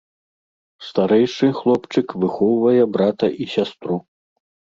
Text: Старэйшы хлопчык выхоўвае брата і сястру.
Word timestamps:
Старэйшы 0.87 1.47
хлопчык 1.59 2.07
выхоўвае 2.25 2.83
брата 2.97 3.27
і 3.45 3.49
сястру. 3.55 3.97